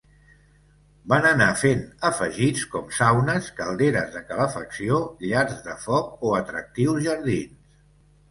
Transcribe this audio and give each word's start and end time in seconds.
Van 1.11 1.25
anar 1.31 1.49
fent 1.63 1.83
afegits 2.09 2.63
com 2.71 2.87
saunes, 2.99 3.49
calderes 3.61 4.09
de 4.15 4.23
calefacció, 4.31 4.97
llars 5.27 5.59
de 5.69 5.75
foc 5.87 6.27
o 6.31 6.35
atractius 6.39 7.05
jardins. 7.09 7.77